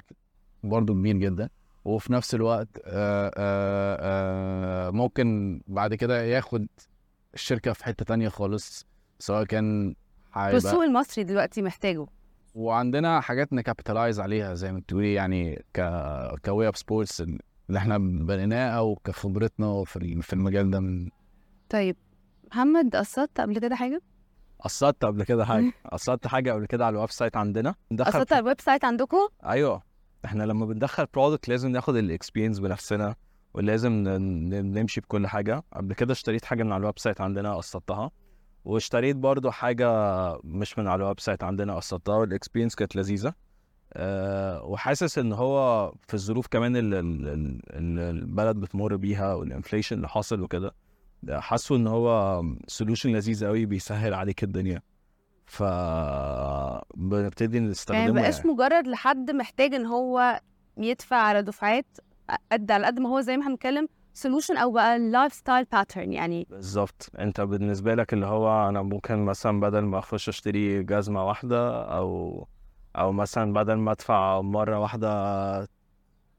برضه 0.64 0.94
كبير 0.94 1.20
جدا. 1.20 1.50
وفي 1.86 2.14
نفس 2.14 2.36
الوقت 2.36 2.68
آآ 2.86 3.32
آآ 3.38 4.92
ممكن 4.92 5.62
بعد 5.68 5.94
كده 5.96 6.24
ياخد 6.24 6.68
الشركة 7.34 7.74
في 7.74 7.86
حتة 7.86 8.06
تانية 8.06 8.30
خالص 8.30 8.86
سواء 9.20 9.44
كان 9.44 9.96
والسوق 10.54 10.84
المصري 10.84 11.24
دلوقتي 11.24 11.62
محتاجه. 11.62 12.06
وعندنا 12.58 13.22
حاجات 13.22 13.54
ن 13.54 13.60
capitalize 13.60 14.20
عليها 14.20 14.54
زي 14.54 14.72
ما 14.72 14.80
بتقولي 14.80 15.14
يعني 15.14 15.64
ك 15.74 15.82
ك 16.46 16.51
WayUp 16.51 16.76
Sports 16.76 17.22
اللي 17.22 17.40
إحنا 17.78 17.98
بنيناه 17.98 18.70
أو 18.70 18.96
كخبرتنا 18.96 19.84
في 19.84 20.22
في 20.22 20.34
المجال 20.34 20.72
ده. 20.72 20.80
من 20.80 21.10
طيب 21.70 21.96
محمد 22.52 22.96
قسطت 22.96 23.42
قبل 23.42 23.60
كده 23.60 23.76
حاجة؟ 23.76 24.02
قسطت 24.60 25.06
قبل 25.06 25.24
كده 25.24 25.46
حاجة. 25.46 25.72
قسطت 25.92 26.28
حاجة 26.28 26.52
قبل 26.54 26.66
كده 26.66 26.86
على 26.86 26.94
ال 26.96 27.10
website 27.12 27.38
عندنا. 27.38 27.76
قسطت 28.00 28.34
على 28.34 28.40
ال 28.42 28.62
website 28.62 28.86
عندكم 28.86 29.28
أيوه. 29.46 29.82
إحنا 30.26 30.44
لما 30.44 30.66
بندخل 30.66 31.06
product 31.14 31.50
لازم 31.50 31.70
ناخد 31.70 31.96
ال 31.96 32.02
experience 32.02 32.60
بنفسنا 32.60 33.16
ولازم 33.54 33.92
ن- 33.92 34.50
ن- 34.50 34.80
نمشي 34.80 35.02
بكل 35.02 35.28
حاجة. 35.28 35.64
قبل 35.74 35.94
كده 35.94 36.12
اشتريت 36.14 36.46
حاجة 36.46 36.64
من 36.64 36.72
على 36.72 36.80
ال 36.82 37.00
website 37.00 37.22
عندنا 37.22 37.56
قسطتها 37.56 38.12
واشتريت 38.68 39.16
برضو 39.16 39.52
حاجة 39.52 39.90
مش 40.44 40.80
من 40.80 40.88
على 40.88 41.04
ال 41.04 41.20
website 41.20 41.44
عندنا 41.44 41.76
قسطتها 41.76 42.16
وال 42.16 42.26
experience 42.26 42.76
كانت 42.76 42.96
لذيذة. 42.96 43.34
أه 43.94 44.64
وحاسس 44.64 45.18
إن 45.18 45.34
هو 45.34 45.92
في 46.08 46.14
الظروف 46.14 46.48
كمان 46.48 46.76
اللي 46.76 47.00
البلد 48.10 48.56
بتمر 48.58 48.96
بيها 48.96 49.34
وال 49.34 49.45
inflation 49.45 49.96
اللي 49.96 50.10
حاصل 50.10 50.42
وكده 50.42 50.72
حاسه 51.30 51.76
إن 51.76 51.88
هو 51.88 52.44
solution 52.68 53.10
لذيذ 53.12 53.46
قوي 53.46 53.66
بيسهل 53.66 54.14
عليك 54.14 54.44
الدنيا. 54.44 54.82
ف 55.46 55.64
بنبتدي 56.96 57.60
نستخدمه 57.60 58.00
يعني. 58.00 58.12
مبقاش 58.12 58.46
مجرد 58.46 58.88
لحد 58.88 59.32
محتاج 59.32 59.74
إن 59.74 59.86
هو 59.86 60.42
يدفع 60.78 61.18
على 61.18 61.42
دفعات 61.42 61.98
قد 62.52 62.72
على 62.72 62.86
قد 62.86 63.00
ما 63.00 63.10
هو 63.10 63.22
زي 63.22 63.38
ما 63.38 63.44
إحنا 63.44 63.54
بنتكلم 63.54 63.88
solution 64.18 64.58
أو 64.58 64.72
بقى 64.72 65.00
lifestyle 65.00 65.66
pattern 65.66 66.14
يعني. 66.14 66.48
بالظبط. 66.50 67.10
أنت 67.20 67.42
بالنسبة 67.42 67.96
لك 67.96 68.14
اللي 68.14 68.26
هو 68.26 68.70
أنا 68.70 68.82
ممكن 68.82 69.26
مثلا 69.26 69.60
بدل 69.60 69.80
ما 69.80 70.00
أخش 70.00 70.30
أشتري 70.30 70.84
جزمة 70.84 71.28
واحدة 71.28 71.84
أو 71.84 72.48
أو 72.96 73.12
مثلا 73.12 73.54
بدل 73.54 73.74
ما 73.74 73.92
أدفع 73.92 74.42
مرة 74.42 74.80
واحدة 74.80 75.08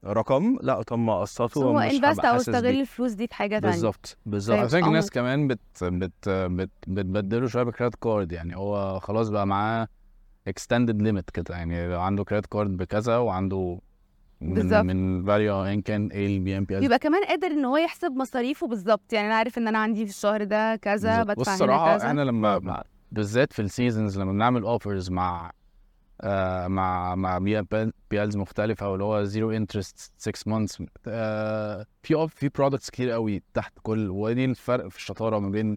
رقم 0.04 0.58
لا 0.62 0.82
طب 0.82 0.99
ما 0.99 1.18
اقسطه 1.18 1.64
و 1.64 1.78
invest 1.78 2.25
أو 2.25 2.37
استغل. 2.37 2.66
الفلوس 2.66 3.12
دي 3.12 3.26
في 3.26 3.35
حاجة 3.35 3.58
تانية. 3.58 3.73
بالظبط 3.73 4.16
بالظبط. 4.26 4.70
أو- 4.70 4.75
الناس 4.75 5.11
كمان 5.11 5.49
بت 5.49 5.61
بت 5.82 6.28
بت 6.28 6.70
بتبدله 6.88 7.47
شوية 7.47 7.62
ب 7.62 7.67
credit 7.67 7.94
card 7.94 8.32
يعني. 8.32 8.56
هو 8.56 9.00
خلاص 9.00 9.28
بقى 9.28 9.47
معاه 9.47 9.88
extended 10.49 11.02
limit 11.02 11.30
كده 11.30 11.54
يعني 11.54 11.88
لو 11.88 12.00
عنده 12.00 12.25
credit 12.25 12.47
card 12.47 12.76
بكذا 12.76 13.16
وعنده 13.16 13.78
بالظبط. 14.40 14.85
من 14.85 15.16
من 15.18 15.25
valU 15.25 15.62
ان 15.62 15.83
كان 15.83 16.07
إيه 16.07 16.26
ال 16.26 16.58
BNPL 16.58 16.80
بيبقى 16.80 16.99
كمان 16.99 17.25
قادر 17.25 17.47
إن 17.47 17.64
هو 17.64 17.76
يحسب 17.76 18.12
مصاريفه 18.12 18.66
بالظبط. 18.66 19.12
يعني 19.12 19.26
أنا 19.26 19.35
عارف 19.35 19.59
إن 19.59 19.68
أنا 19.68 19.78
عندي 19.78 20.04
في 20.04 20.11
الشهر 20.11 20.45
ده 20.45 20.76
كذا 20.76 21.23
بدفع 21.23 21.50
والصراحة 21.52 21.99
كذا. 21.99 22.07
إحنا 22.09 22.21
لما 22.21 22.83
بالذات 23.12 23.52
في 23.52 23.62
ال 23.62 23.69
seasons 23.69 24.18
لما 24.18 24.33
بنعمل 24.33 24.62
offers 24.62 25.11
مع 25.11 25.52
آه 26.21 26.66
مع 26.68 27.14
مع 27.14 27.38
BNPLs 27.38 28.37
مختلفة 28.37 28.90
واللي 28.90 29.04
هو 29.04 29.25
zero 29.25 29.50
interest 29.50 30.12
6 30.18 30.50
months 30.50 30.82
آه 31.07 31.87
في 32.02 32.28
في 32.28 32.49
products 32.49 32.90
كتير 32.90 33.11
قوي 33.11 33.42
تحت 33.54 33.73
كل 33.83 34.11
ودي 34.11 34.45
الفرق 34.45 34.88
في 34.88 34.97
الشطارة 34.97 35.38
ما 35.38 35.49
بين 35.49 35.76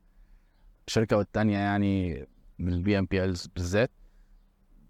الشركة 0.88 1.18
والتانية 1.18 1.58
يعني 1.58 2.28
من 2.60 2.74
ال 2.74 3.00
BNPL 3.00 3.34
بالذات. 3.56 3.92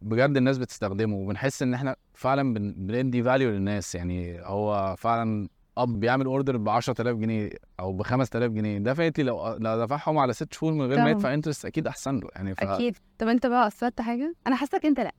بجد 0.01 0.38
الناس 0.38 0.58
بتستخدمه 0.58 1.15
وبنحس 1.15 1.62
إن 1.62 1.74
إحنا 1.74 1.96
فعلا 2.13 2.53
بن- 2.53 2.74
بندي 2.77 3.24
value 3.24 3.50
للناس. 3.51 3.96
يعني 3.96 4.41
هو 4.43 4.96
فعلا 4.98 5.50
اب 5.77 6.00
بيعمل 6.00 6.25
order 6.25 6.58
ب 6.58 6.70
10000 6.70 7.15
جنيه 7.17 7.50
أو 7.79 7.93
ب 7.93 8.01
5000 8.03 8.51
جنيه. 8.51 8.77
دفعتلي 8.79 9.24
لو 9.25 9.53
لو 9.55 9.86
دفعهم 9.86 10.17
على 10.17 10.34
ست 10.34 10.53
شهور 10.53 10.74
من 10.74 10.86
غير 10.86 11.00
ما. 11.00 11.10
يدفع 11.10 11.34
interest 11.34 11.65
أكيد 11.65 11.88
أحسن 11.88 12.20
له. 12.20 12.29
يعني 12.36 12.55
ف... 12.55 12.63
أكيد. 12.63 12.98
طب 13.20 13.27
أنت 13.27 13.46
بقى 13.48 13.65
قسطت 13.65 14.01
حاجة؟ 14.01 14.36
أنا 14.48 14.55
حاسك 14.55 14.86
أنت 14.86 15.00
لأ. 15.00 15.13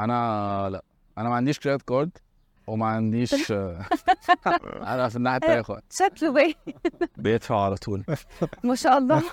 أنا 0.00 0.68
لأ. 0.70 0.82
أنا 1.18 1.28
ما 1.28 1.34
عنديش 1.34 1.58
credit 1.58 1.82
card 1.82 2.10
وما 2.66 2.86
عنديش 2.86 3.52
أنا 3.52 5.08
في 5.08 5.16
الناحية 5.16 5.36
التانية 5.36 5.62
خالص. 5.62 5.82
شكله 5.90 6.32
باين. 6.32 6.54
بيدفع 7.16 7.64
على 7.64 7.76
طول. 7.76 8.04
ما 8.64 8.74
شاء 8.74 8.98
الله. 8.98 9.22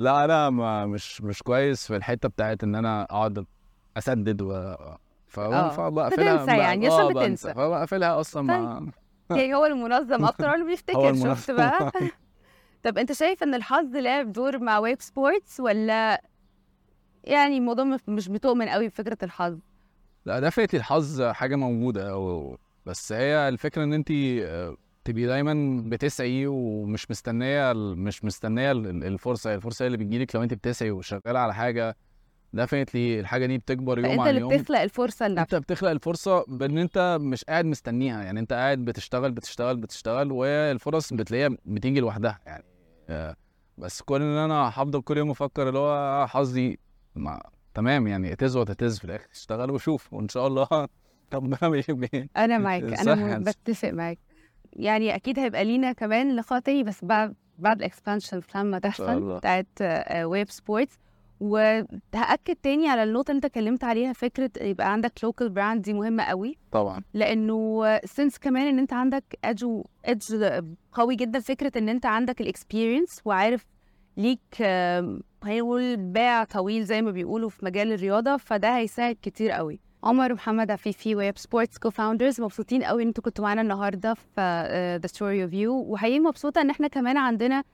لا 0.00 0.24
أنا 0.24 0.50
ما 0.50 0.86
مش 0.86 1.22
مش 1.22 1.42
كويس 1.42 1.86
في 1.86 1.96
الحتة 1.96 2.28
بتاعت 2.28 2.64
إن 2.64 2.74
أنا 2.74 3.02
أقعد 3.02 3.46
أسدد 3.96 4.42
و 4.42 4.52
آه. 4.52 4.98
فبقفلها 5.68 6.36
بتنسى 6.36 6.58
يعني، 6.58 6.86
عشان 6.86 7.00
آه، 7.00 7.08
بتنسى. 7.08 7.54
فبقفلها 7.54 8.20
أصلا 8.20 8.42
مع 8.42 8.82
يعني 9.38 9.54
هو 9.54 9.66
المنظم 9.66 10.24
أكتر 10.24 10.50
هو 10.50 10.54
اللي 10.54 10.64
بيفتكر. 10.64 11.14
شفت 11.14 11.50
بقى 11.50 11.92
طب 12.84 12.98
أنت 12.98 13.12
شايف 13.12 13.42
إن 13.42 13.54
الحظ 13.54 13.96
لعب 13.96 14.32
دور 14.32 14.58
مع 14.58 14.78
WayUp 14.78 15.00
Sports 15.00 15.60
ولا 15.60 16.22
يعني 17.24 17.58
الموضوع 17.58 17.84
مش- 18.08 18.28
بتؤمن 18.28 18.68
قوي 18.68 18.88
بفكرة 18.88 19.18
الحظ 19.22 19.58
لا 20.24 20.40
دفعتي 20.40 20.76
الحظ 20.76 21.22
حاجة 21.22 21.56
موجودة 21.56 22.16
بس 22.86 23.12
هي 23.12 23.48
الفكرة 23.48 23.84
إن 23.84 23.92
انت 23.92 24.10
تبقي 25.04 25.26
دايما 25.26 25.82
بتسعي 25.86 26.46
ومش 26.46 27.10
مستنية 27.10 27.72
مش 27.72 28.24
مستنية 28.24 28.72
ال- 28.72 29.04
الفرصة 29.04 29.54
الفرصة 29.54 29.86
اللي 29.86 29.96
بتجيلك 29.96 30.34
لو 30.36 30.42
انت 30.42 30.54
بتسعي 30.54 30.90
وشغالة 30.90 31.38
على 31.38 31.54
حاجة. 31.54 31.96
دفعتلي 32.52 33.20
الحاجة 33.20 33.46
دي 33.46 33.58
بتكبر 33.58 33.98
يوم 33.98 34.20
عن 34.20 34.28
اللي 34.28 34.40
يوم. 34.40 34.56
بتخلق 34.56 34.80
الفرصة 34.80 35.28
لنفسك. 35.28 35.54
انت 35.54 35.62
بتخلق 35.64 35.90
الفرصة 35.90 36.44
بان 36.48 36.78
انت 36.78 37.18
مش 37.20 37.44
قاعد 37.44 37.64
مستنيها. 37.64 38.22
يعني 38.22 38.40
انت 38.40 38.52
قاعد 38.52 38.78
بتشتغل 38.78 39.30
بتشتغل 39.32 39.76
بتشتغل 39.76 40.32
والفرص 40.32 41.12
بتلاقيها 41.12 41.50
بتيجي 41.64 42.00
لوحدها. 42.00 42.40
يعني 42.46 42.64
آه، 43.08 43.36
بس 43.78 44.02
كون 44.02 44.22
ان 44.22 44.36
أنا 44.36 44.54
هفضل 44.68 45.02
كل 45.02 45.16
يوم 45.18 45.30
أفكر 45.30 45.68
اللي 45.68 45.78
هو 45.78 46.26
حظي 46.26 46.78
ما 47.14 47.42
تمام. 47.74 48.06
يعني 48.06 48.32
it 48.32 48.44
is 48.44 48.56
what 48.56 48.77
it 48.77 48.88
is 48.88 48.98
في 48.98 49.04
الآخر. 49.04 49.26
اشتغل 49.32 49.70
وشوف. 49.70 50.12
وإن 50.12 50.28
شاء 50.28 50.46
الله 50.46 50.68
ربنا 51.34 51.58
أنا 52.36 52.58
معاك. 52.58 52.82
أنا. 52.82 53.38
بتفق 53.38 53.90
معاك. 53.90 54.18
يعني 54.72 55.14
أكيد 55.14 55.38
هيبقى 55.38 55.64
لينا 55.64 55.92
كمان 55.92 56.36
لقاء 56.36 56.60
تاني 56.60 56.82
بس 56.82 57.04
بعد 57.04 57.34
بعد 57.58 57.78
ال 57.78 57.84
expansion 57.84 58.40
plan 58.54 58.66
ما 58.66 58.78
تحصل. 58.78 59.36
بتاعت 59.36 59.66
WayUp 60.24 60.50
Sports 60.50 60.98
وهاكد 61.40 62.56
تاني 62.62 62.88
على 62.88 63.02
النقطة 63.02 63.30
اللي 63.30 63.36
أنت 63.36 63.44
اتكلمت 63.44 63.84
عليها 63.84 64.12
فكرة 64.12 64.50
يبقى 64.60 64.92
عندك 64.92 65.12
local 65.22 65.48
brand 65.48 65.82
دي 65.82 65.92
مهمة 65.92 66.22
قوي. 66.22 66.56
طبعا. 66.72 67.02
لأنه 67.14 67.82
since 68.04 68.38
كمان 68.38 68.66
إن 68.66 68.78
أنت 68.78 68.92
عندك 68.92 69.24
edge 69.44 69.64
edge 70.08 70.44
قوي 70.92 71.16
جدا 71.16 71.40
فكرة 71.40 71.72
إن 71.78 71.88
أنت 71.88 72.06
عندك 72.06 72.40
ال 72.40 72.47
experience 72.47 73.20
وعارف 73.24 73.66
ليك 74.16 74.62
هنقول 75.42 75.96
باع 75.96 76.44
طويل 76.44 76.84
زي 76.84 77.02
ما 77.02 77.10
بيقولوا 77.10 77.48
في 77.48 77.64
مجال 77.64 77.92
الرياضة 77.92 78.36
فده 78.36 78.76
هيساعد 78.76 79.16
كتير 79.22 79.50
قوي. 79.50 79.80
عمر 80.04 80.32
ومحمد 80.32 80.70
عفيفي 80.70 81.14
WayUp 81.16 81.38
Sports 81.38 81.78
co-founders 81.78 82.40
مبسوطين 82.40 82.82
قوي 82.84 83.02
إن 83.02 83.06
أنتوا 83.08 83.24
كنتوا 83.24 83.44
معانا 83.44 83.60
النهارده 83.62 84.14
في 84.14 84.98
The 85.02 85.06
Story 85.06 85.44
of 85.44 85.52
You 85.52 85.74
وحقيقي 85.74 86.20
مبسوطة 86.20 86.60
إن 86.60 86.70
إحنا 86.70 86.88
كمان 86.88 87.16
عندنا 87.16 87.64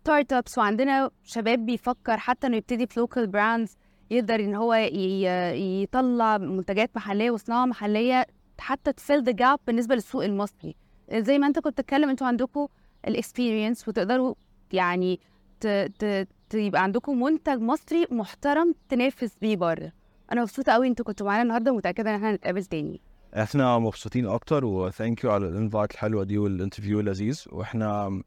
startups 0.00 0.58
وعندنا 0.58 1.10
شباب 1.24 1.66
بيفكر 1.66 2.16
حتى 2.16 2.46
إنه 2.46 2.56
يبتدي 2.56 2.86
في 2.86 3.00
local 3.00 3.26
brands 3.26 3.76
يقدر 4.10 4.34
إن 4.34 4.54
هو 4.54 4.74
يطلع 4.74 6.38
منتجات 6.38 6.90
محلية 6.96 7.30
وصناعة 7.30 7.64
محلية 7.66 8.26
حتى 8.58 8.92
ت 8.92 8.98
fill 8.98 9.22
the 9.22 9.32
gap 9.32 9.58
بالنسبة 9.66 9.94
للسوق 9.94 10.24
المصري. 10.24 10.74
زي 11.12 11.38
ما 11.38 11.46
انت 11.46 11.58
كنت 11.58 11.80
بتتكلم 11.80 12.08
أنتوا 12.10 12.26
عندكم 12.26 12.66
ال 13.08 13.15
experience 13.15 13.88
وتقدروا 13.88 14.34
يعني 14.72 15.20
ت... 15.60 15.66
ت... 15.66 16.28
ت... 16.48 16.54
يبقى 16.54 16.82
عندكم 16.82 17.22
منتج 17.22 17.60
مصري 17.60 18.06
محترم 18.10 18.74
تنافس 18.88 19.36
بيه 19.40 19.56
بره. 19.56 19.92
أنا 20.34 20.42
مبسوطة 20.42 20.72
قوي 20.72 20.86
أنتوا 20.88 21.04
كنتوا 21.04 21.26
معانا 21.26 21.42
النهارده 21.42 21.72
ومتأكدة 21.72 22.10
إن 22.10 22.14
إحنا 22.14 22.30
هنتقابل 22.30 22.64
تاني. 22.64 23.00
إحنا 23.34 23.78
مبسوطين 23.78 24.26
أكتر 24.26 24.64
و 24.64 24.74
thank 24.74 25.24
you 25.24 25.30
على 25.30 25.48
ال 25.48 25.54
invite 25.54 25.92
الحلوة 25.92 26.24
دي 26.24 26.38
وال 26.38 26.49
interview 26.49 27.00
اللذيذ. 27.00 27.44
وإحنا 27.52 28.20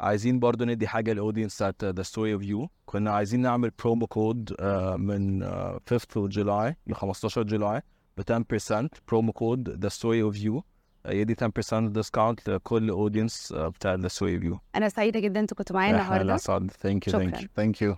عايزين 0.00 0.38
برضو 0.40 0.64
ندي 0.64 0.86
حاجة 0.88 1.12
لل 1.12 1.20
audience 1.20 1.54
بتاعت 1.62 1.84
The 1.84 2.02
Story 2.02 2.34
of 2.34 2.42
You 2.42 2.68
كنا 2.86 3.10
عايزين 3.10 3.40
نعمل 3.40 3.70
promo 3.70 4.06
code 4.06 4.54
من 4.98 5.42
آه، 5.42 5.80
5th 5.90 6.18
July 6.18 6.76
ل 6.86 6.94
15 6.94 7.42
July 7.42 7.80
ب 8.16 8.20
10% 8.20 8.88
promo 9.08 9.32
code 9.32 9.68
The 9.68 9.88
Story 9.88 10.22
of 10.22 10.36
You 10.44 10.64
يدي 11.06 11.34
10% 11.34 11.48
discount 11.74 12.48
لكل 12.50 12.90
audience 12.90 13.52
بتاع 13.56 13.94
The 13.94 14.08
Story 14.08 14.34
of 14.36 14.44
You 14.44 14.58
أنا 14.74 14.88
سعيدة 14.88 15.20
جدا 15.20 15.40
أنتوا 15.40 15.56
كنتوا 15.56 15.76
معايا 15.76 15.90
النهارده. 15.90 16.36
thank 16.36 17.06
you 17.06 17.12
thank. 17.12 17.42
you 17.42 17.48
thank 17.56 17.82
you 17.82 17.96